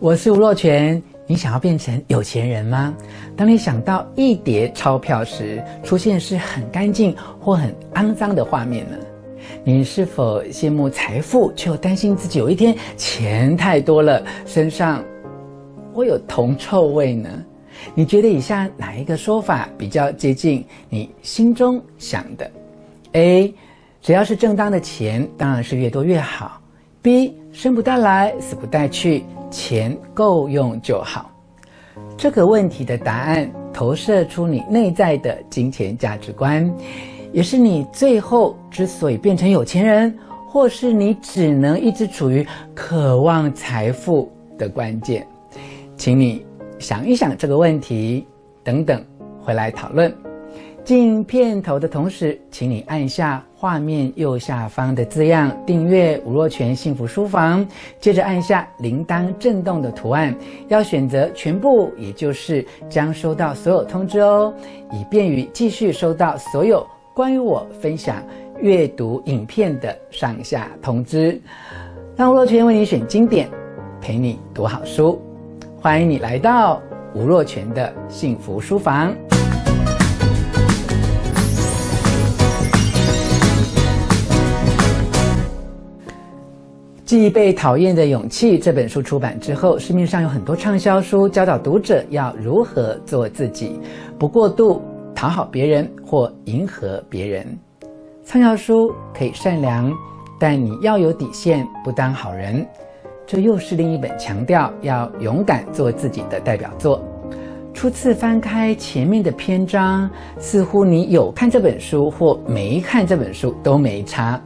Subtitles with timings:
[0.00, 1.02] 我是吴若权。
[1.26, 2.94] 你想要变成有钱人吗？
[3.36, 8.96] 当你想到一叠钞票时，出现是很干净或很肮脏的画面呢？
[9.64, 15.04] 你是否羡慕财富，却又担心自己有一天钱太多了，身上
[15.92, 17.28] 会有铜臭味呢？
[17.94, 22.50] 你觉得以下哪一个说法比较接近你心中想的
[23.12, 23.52] ？A，
[24.00, 26.60] 只要是正当的钱，当然是越多越好。
[27.02, 29.24] B，生不带来，死不带去。
[29.50, 31.30] 钱够用就好。
[32.16, 36.72] 这个问题的答案投射出你内在的金钱价值观，
[37.32, 40.16] 也是你最后之所以变成有钱人，
[40.48, 45.26] 或是你只能一直处于渴望财富的关键。
[45.96, 46.46] 请你
[46.78, 48.26] 想一想这个问题，
[48.62, 49.04] 等等
[49.40, 50.14] 回来讨论。
[50.84, 57.66] 进片头的同时，请你按下画面右下方的字样“订阅吴若权幸福书房”，
[57.98, 60.32] 接着按下铃铛震动的图案，
[60.68, 64.54] 要选择全部，也就是将收到所有通知哦，
[64.92, 68.22] 以便于继续收到所有关于我分享
[68.60, 71.40] 阅读影片的上下通知。
[72.14, 73.50] 让吴若权为你选经典，
[74.00, 75.20] 陪你读好书，
[75.80, 76.80] 欢迎你来到
[77.12, 79.12] 吴若权的幸福书房。
[87.08, 93.80] 《既被讨厌的勇气》这本书出版之后，市面上有很多畅销书，教导读者要如何做自己，
[94.18, 94.82] 不过度
[95.14, 97.46] 讨好别人或迎合别人。
[98.26, 99.90] 畅销书可以善良，
[100.38, 102.62] 但你要有底线，不当好人。
[103.26, 107.02] 这又是另一本强调要勇敢做自己的代表作。
[107.72, 114.38] 初次翻开前面的篇章，似乎你有看这本书或没看这本书都没差。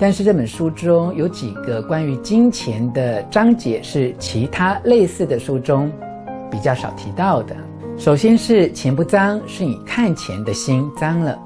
[0.00, 5.92] 但是这本书中有几个关于金钱的章节是其他类似的书中
[6.50, 7.54] 比较少提到的。
[7.98, 11.38] 首先是钱不脏，是你看钱的心脏了。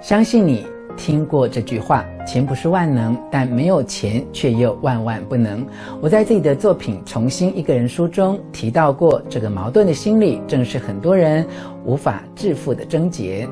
[0.00, 0.66] 相信你
[0.96, 5.62] 听过这句话：钱不是万能，但没有钱却又万万不能。
[6.00, 11.46] 我在自己的作品《重新一个人》书中提到过，这个矛盾的心理正是很多人
[11.84, 13.46] 无法致富的症结。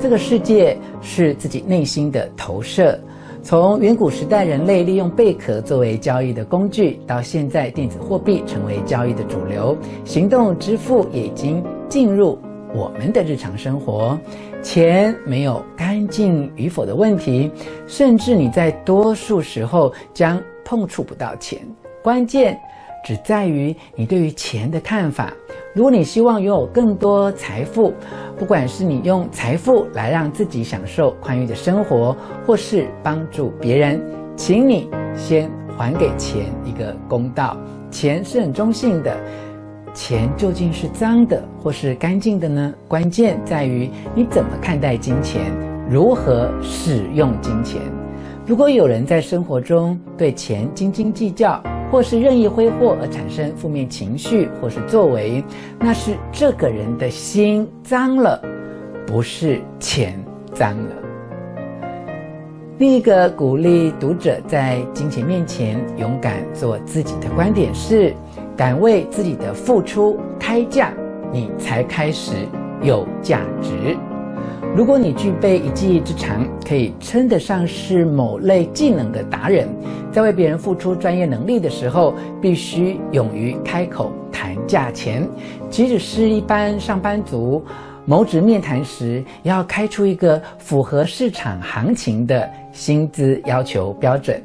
[0.00, 2.98] 这个世界是自己内心的投射。
[3.46, 12.40] 从远古时代，人类利用贝壳作为交易的工具，到现在电子货币成为交易的主流，行动支付也已经进入
[12.74, 14.18] 我们的日常生活。
[14.64, 17.48] 钱没有干净与否的问题，
[17.86, 21.60] 甚至你在多数时候将碰触不到钱。
[22.02, 22.58] 关键
[23.06, 25.32] 只在于你对于钱的看法。
[25.72, 27.94] 如果你希望拥有更多财富，
[28.36, 34.02] 不管是你用财富来让自己享受宽裕的生活，或是帮助别人，
[34.34, 37.56] 请你先还给钱一个公道。
[37.92, 39.16] 钱是很中性的，
[39.94, 42.74] 钱究竟是脏的或是干净的呢？
[42.88, 45.52] 关键在于你怎么看待金钱，
[45.88, 47.80] 如何使用金钱。
[48.44, 55.42] 如果有人在生活中对钱斤斤计较，或是任意挥霍而产生负面情绪，或是作为，
[55.78, 58.42] 那是这个人的心脏了，
[59.06, 60.18] 不是钱
[60.52, 60.90] 脏了。
[62.78, 68.12] 另一个鼓励读者在金钱面前勇敢做自己的观点是：
[68.56, 70.92] 敢为自己的付出开价，
[71.32, 72.32] 你才开始
[72.82, 73.96] 有价值。
[74.74, 79.68] 如果你具备一技之长，可以称得上是某类技能的达人，
[80.12, 85.26] 在为别人付出专业能力的时候，必须勇于开口谈价钱。
[85.70, 87.64] 即使是一般上班族，
[88.04, 94.42] 谋职面谈时，也要开出一个符合市场行情的薪资要求标准。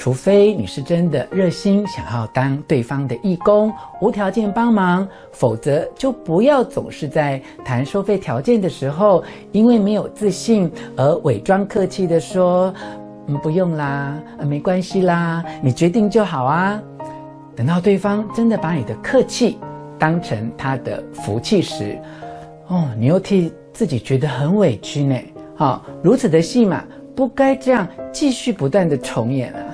[0.00, 9.22] 除非你是真的热心，想要当对方的义工，无条件帮忙，否则就不要总是在谈收费条件的时候，
[9.52, 12.72] 因为没有自信而伪装客气的说
[13.28, 16.80] ：“嗯，不用啦，没关系啦，你决定就好啊。”
[17.54, 19.58] 等到对方真的把你的客气
[19.98, 21.98] 当成他的福气时，
[22.68, 25.14] 哦，你又替自己觉得很委屈呢。
[25.54, 26.82] 好、哦，如此的戏码
[27.14, 29.69] 不该这样继续不断的重演啊。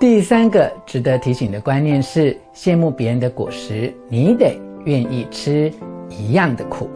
[0.00, 5.70] 第三个值得提醒的观念是：羡慕别人的果实，你得愿意吃
[6.08, 6.88] 一样的苦。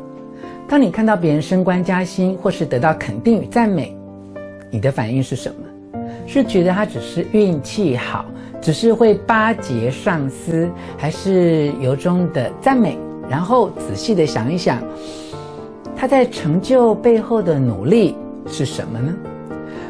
[0.66, 3.94] 当你看到别人升官加薪，或是得到肯定与赞美，
[4.70, 6.00] 你的反应是什么？
[6.26, 8.24] 是觉得他只是运气好，
[8.58, 10.66] 只是会巴结上司，
[10.96, 12.96] 还是由衷的赞美？
[13.28, 14.82] 然后仔细的想一想，
[15.94, 18.16] 他在成就背后的努力
[18.46, 19.14] 是什么呢？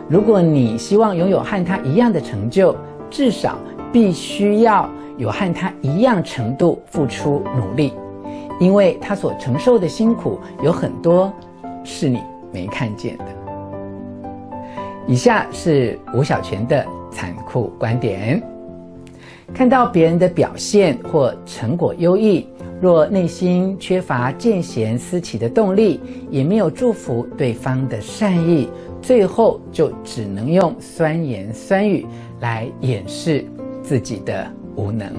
[0.09, 2.77] 如果你希望拥有和他一样的成就，
[3.15, 3.57] 至少
[3.93, 7.93] 必须要有和他一样程度付出努力，
[8.59, 11.33] 因为他所承受的辛苦有很多
[11.85, 12.21] 是你
[12.53, 13.25] 没看见的。
[15.07, 18.43] 以下是吴小泉的残酷观点：
[19.55, 22.49] 看到别人的表现或成果优异，
[22.85, 25.99] 若内心缺乏见贤思齐的动力，
[26.31, 28.69] 也没有祝福对方的善意，
[29.01, 32.05] 最后就只能用酸言酸语
[32.41, 33.43] 来掩饰
[33.83, 34.47] 自己的
[34.77, 35.11] 无能。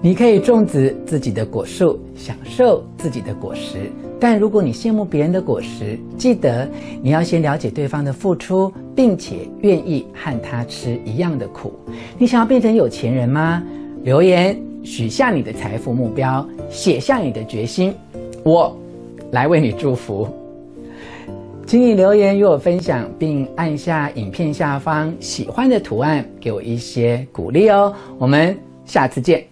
[0.00, 3.90] 你可以种植自己的果树，享受自己的果实。
[4.20, 6.70] 但如果你羡慕别人的果实，记得
[7.02, 11.72] 你要先了解对方的付出，并且愿意和他吃一样的苦。
[12.16, 13.60] 你想要变成有钱人吗？
[14.04, 17.94] 留言许下你的财富目标，写下你的决心，
[18.42, 18.74] 我
[19.30, 20.26] 来为你祝福。
[21.66, 27.94] 请你留言与我分享，并按下影片下方喜欢的图案，给我一些鼓励哦。
[28.18, 29.51] 我们下次见。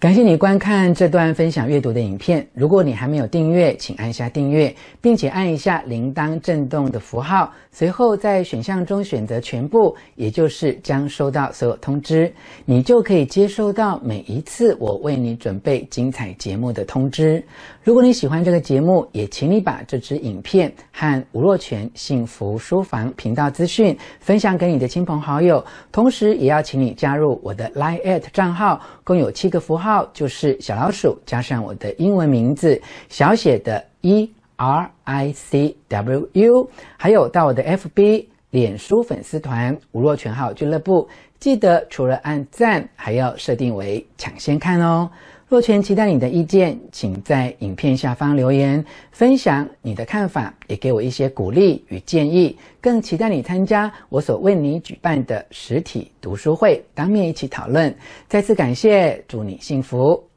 [0.00, 2.46] 感谢你观看这段分享阅读的影片。
[2.54, 7.52] 如果你还没有订阅，请按下订阅，并且按一下铃铛震动的符号。
[7.72, 12.32] 随后在选项中选择全部，也就是将收到所有通知，
[12.64, 17.42] 你就可以接收到每一次我为你准备精彩节目的通知。
[17.82, 29.87] 如果你喜欢这个节目，也请你把这支影片和吴若权幸福书房频道资讯分享给你的亲朋好友，同时也要请你加入我的 Line@ at 账号，共有七个符号。
[29.88, 41.08] 号就是小老鼠加上我的英文名字小写的 E R I C W U，还有到我的 FB 脸书粉丝团吴若全号俱乐部，
[41.40, 45.08] 记得除了按赞，还要设定为抢先看哦。
[45.48, 52.54] 若泉期待你的意见，请在影片下方留言分享你的看法，也给我一些鼓励与建议。
[52.82, 57.94] 更期待你参加我所为你举办的实体读书会，当面一起讨论。
[58.28, 60.27] 再次感谢，祝你幸福。